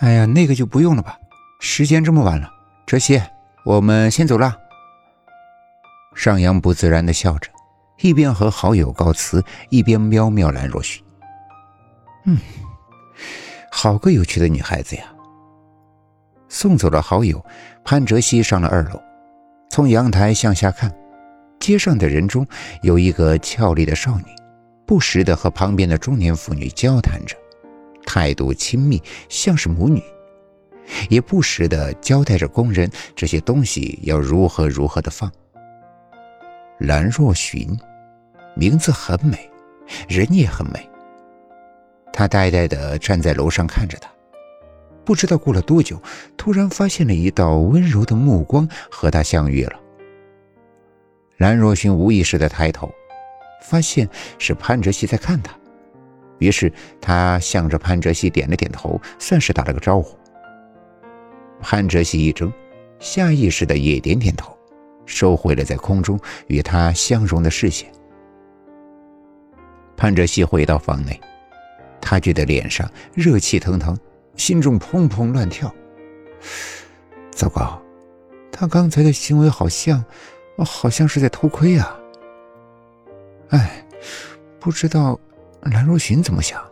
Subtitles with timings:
[0.00, 1.18] 哎呀，那个就不用了吧，
[1.58, 2.50] 时间这么晚了。
[2.84, 3.20] 哲熙，
[3.64, 4.54] 我们先走了。
[6.14, 7.50] 上扬不自然的笑着，
[8.00, 11.02] 一边和好友告辞，一边瞄瞄兰若雪。
[12.24, 12.38] 嗯，
[13.70, 15.04] 好个有趣的女孩子呀。
[16.48, 17.44] 送走了好友，
[17.84, 19.02] 潘哲熙上了二楼，
[19.70, 20.94] 从阳台向下看，
[21.58, 22.46] 街上的人中
[22.82, 24.26] 有一个俏丽的少女，
[24.86, 27.36] 不时的和旁边的中年妇女交谈着，
[28.16, 30.02] 态度亲密，像是母女，
[31.10, 35.30] 也不时的交代着工人这些东西要如何如何的放。
[36.78, 37.78] 兰若寻，
[38.54, 39.50] 名字很美，
[40.08, 40.88] 人也很美。
[42.10, 44.08] 他呆呆的站在楼上看着她。
[45.04, 46.00] 不知道过了多久，
[46.38, 49.78] 突然发现了一道温柔的目光和他相遇了。
[51.36, 52.90] 兰若寻无意识的抬头，
[53.60, 55.54] 发现是潘哲熙在看他，
[56.38, 60.16] 于是他向着潘哲熙点了点头，算是打了个招呼。
[61.60, 62.52] 潘哲熙一怔，
[62.98, 64.56] 下意识的也点点头，
[65.04, 67.90] 收回了在空中与他相融的视线。
[69.96, 71.18] 潘哲熙回到房内，
[72.00, 73.98] 他觉得脸上热气腾腾。
[74.36, 75.74] 心中砰砰乱跳。
[77.30, 77.80] 糟糕，
[78.52, 80.04] 他刚才的行为好像，
[80.58, 81.98] 好像是在偷窥啊！
[83.48, 83.82] 哎，
[84.60, 85.18] 不知道
[85.70, 86.62] 兰若寻怎么想。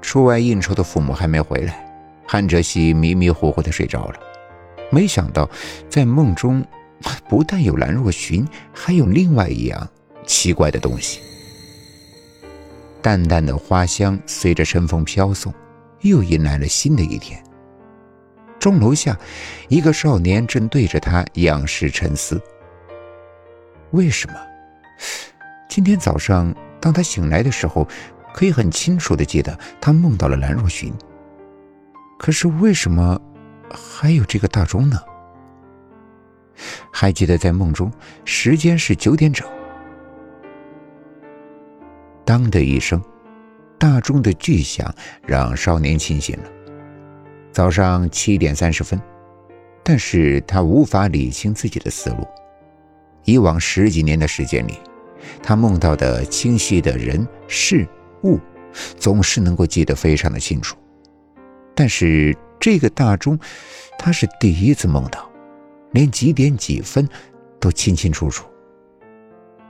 [0.00, 1.84] 出外应酬的父母还没回来，
[2.26, 4.20] 韩哲熙迷迷糊糊的睡着了。
[4.90, 5.48] 没想到，
[5.88, 6.64] 在梦中，
[7.28, 9.88] 不但有兰若寻，还有另外一样
[10.24, 11.20] 奇怪的东西。
[13.02, 15.52] 淡淡的花香随着晨风飘送，
[16.02, 17.42] 又迎来了新的一天。
[18.58, 19.18] 钟楼下，
[19.68, 22.40] 一个少年正对着他仰视沉思。
[23.90, 24.34] 为什么？
[25.68, 26.54] 今天早上，
[26.86, 27.84] 当他醒来的时候，
[28.32, 30.94] 可以很清楚的记得他梦到了兰若寻。
[32.16, 33.20] 可是为什么
[33.68, 34.96] 还有这个大钟呢？
[36.92, 37.90] 还记得在梦中，
[38.24, 39.44] 时间是九点整。
[42.24, 43.02] 当的一声，
[43.80, 44.94] 大钟的巨响
[45.26, 46.44] 让少年清醒了。
[47.50, 48.96] 早上七点三十分，
[49.82, 52.24] 但是他无法理清自己的思路。
[53.24, 54.78] 以往十几年的时间里，
[55.42, 57.86] 他梦到的清晰的人事
[58.24, 58.38] 物，
[58.98, 60.76] 总是能够记得非常的清楚。
[61.74, 63.38] 但是这个大钟，
[63.98, 65.30] 他是第一次梦到，
[65.92, 67.08] 连几点几分
[67.60, 68.46] 都清清楚楚。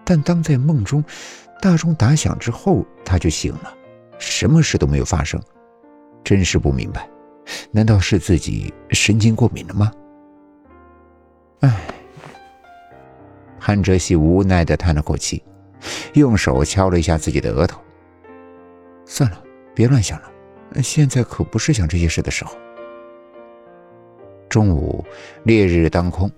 [0.04, 1.02] 但当在梦中，
[1.60, 3.74] 大钟打响之后，他就醒了，
[4.18, 5.40] 什么事都没有发生，
[6.22, 7.08] 真是不明白，
[7.72, 9.90] 难道是自己神经过敏了吗？
[13.66, 15.42] 韩哲熙无奈的叹了口气，
[16.12, 17.80] 用手敲了一下自己的额头。
[19.04, 19.42] 算了，
[19.74, 20.30] 别乱想了，
[20.80, 22.56] 现在可不是想这些事的时候。
[24.48, 25.04] 中午，
[25.42, 26.30] 烈日当空，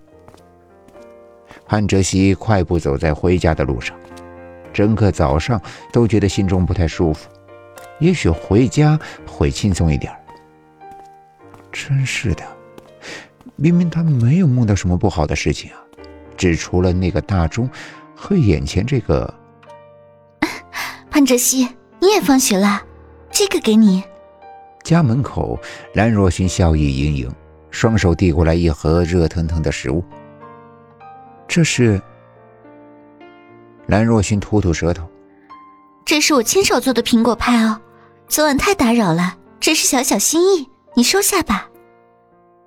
[1.67, 3.95] 韩哲熙快步走在回家的路上。
[4.73, 5.61] 整个早上
[5.93, 7.29] 都觉得心中不太舒服，
[7.99, 10.11] 也许回家会轻松一点。
[11.71, 12.43] 真是的，
[13.55, 15.77] 明明他没有梦到什么不好的事情啊，
[16.39, 17.69] 只除了那个大钟
[18.15, 19.31] 和眼前这个。
[21.11, 21.67] 潘哲熙，
[21.99, 22.81] 你也放学了，
[23.29, 24.01] 这个给你。
[24.83, 25.59] 家门口，
[25.93, 27.31] 兰若寻笑意盈盈，
[27.69, 30.01] 双手递过来一盒热腾腾的食物。
[31.47, 32.01] 这是。
[33.87, 35.05] 兰若寻吐吐舌头，
[36.05, 37.81] 这是我亲手做的苹果派哦。
[38.27, 41.67] 昨晚太打扰了，这是小小心意，你收下吧。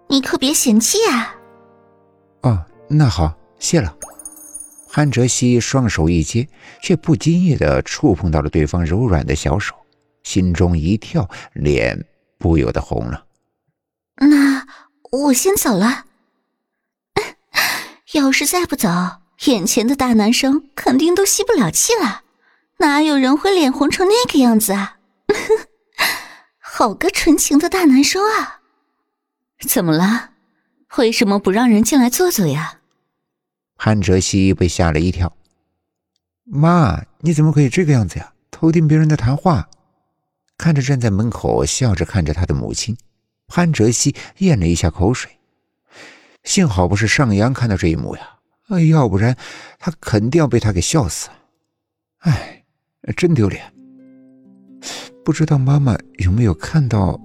[0.08, 1.34] 你可别嫌弃啊。
[2.42, 3.32] 哦，那好，
[3.62, 3.96] 谢了。
[4.88, 6.48] 韩哲熙双手一接，
[6.82, 9.74] 却不经意的触碰到了对方柔软的小手，
[10.24, 12.04] 心中一跳，脸
[12.38, 13.24] 不由得红了。
[14.16, 14.66] 那
[15.12, 16.06] 我先走了。
[18.12, 18.88] 要是再不走。
[19.46, 22.22] 眼前的大男生肯定都吸不了气了，
[22.78, 24.98] 哪有人会脸红成那个样子啊？
[26.58, 28.60] 好个纯情的大男生啊！
[29.68, 30.30] 怎么了？
[30.98, 32.80] 为什么不让人进来坐坐呀？
[33.84, 35.36] 韩哲熙被吓了一跳。
[36.44, 38.32] 妈，你怎么可以这个样子呀？
[38.48, 39.68] 偷听别人的谈话？
[40.56, 42.96] 看着站在门口笑着看着他的母亲，
[43.48, 45.32] 潘哲熙咽了一下口水。
[46.44, 48.22] 幸好不是上扬看到这一幕呀。
[48.88, 49.36] 要不然，
[49.80, 51.28] 他肯定要被他给笑死。
[52.18, 52.62] 哎，
[53.16, 53.64] 真丢脸！
[55.24, 57.20] 不知道妈妈有没有看到？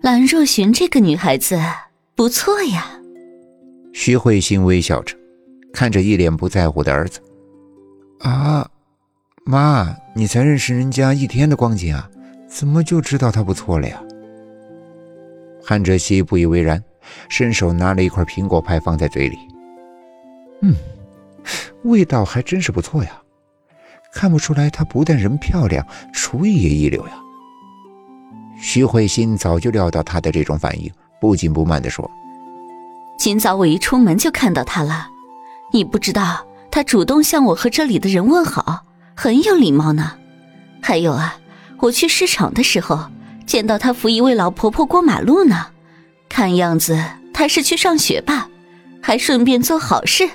[0.00, 1.60] 兰若寻这个女孩子
[2.14, 2.98] 不错呀。
[3.92, 5.14] 徐慧欣微笑着，
[5.80, 7.22] 看着一脸不在乎的儿子。
[8.18, 8.68] 啊，
[9.46, 12.06] 妈，你才认识人家一天的光景啊，
[12.46, 13.98] 怎么就知道他不错了呀？
[15.64, 16.84] 韩哲熙不以为然，
[17.30, 19.38] 伸手拿了一块苹果派放在嘴里。
[20.60, 20.74] 嗯，
[21.84, 23.12] 味道还真是不错呀，
[24.12, 27.14] 看不出来她不但人漂亮，厨艺也一流呀。
[28.60, 30.92] 徐慧欣早就料到他的这种反应，
[31.22, 32.06] 不紧不慢地说
[33.18, 35.08] ：“今早我一出门就看到他了，
[35.72, 38.84] 你不知道他主动向我和这里的人问好，
[39.14, 40.12] 很有礼貌呢。
[40.82, 41.36] 还有啊，
[41.78, 43.10] 我去市场的时候
[43.46, 45.66] 见到他扶一位老婆婆过马路呢，
[46.28, 47.02] 看样子
[47.32, 48.48] 他是去上学吧，
[49.02, 50.28] 还顺便做好事。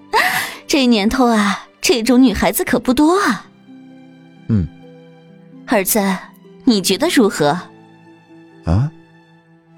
[0.66, 3.46] 这年头啊，这种女孩子可不多啊。
[4.48, 4.66] 嗯，
[5.66, 6.00] 儿子。”
[6.68, 7.56] 你觉得如何？
[8.64, 8.90] 啊，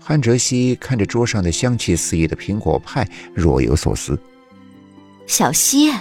[0.02, 4.18] 潘哲熙看着桌上的香气四溢的苹果派，若有所思。
[5.28, 5.92] 小希，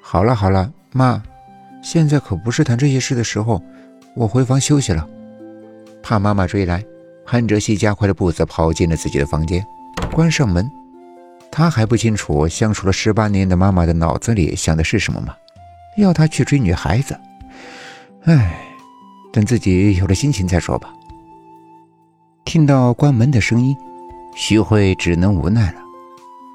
[0.00, 1.22] 好了好了，妈，
[1.82, 3.62] 现在可不是谈这些事的时候，
[4.16, 5.06] 我回房休息了。
[6.02, 6.82] 怕妈妈追来，
[7.26, 9.62] 韩哲熙加快了步子跑进了自己的房间，
[10.10, 10.68] 关上门。
[11.50, 15.36] 他还不清楚相处了十八年的妈妈的脑子里想的是什么吗？
[15.98, 17.14] 要他去追女孩子？
[18.24, 18.58] 唉。
[19.30, 20.90] 等自己有了心情再说吧。
[22.44, 23.76] 听到关门的声音，
[24.34, 25.81] 徐慧只能无奈了。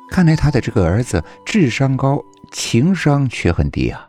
[0.09, 4.06] 看来他的这个儿子智商高，情商却很低啊。